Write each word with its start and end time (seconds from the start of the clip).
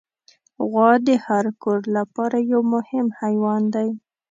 غوا 0.69 0.91
د 1.07 1.09
هر 1.25 1.45
کور 1.63 1.79
لپاره 1.97 2.37
یو 2.51 2.61
مهم 2.73 3.07
حیوان 3.21 3.61
دی. 3.75 3.89